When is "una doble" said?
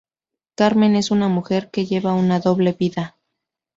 2.15-2.73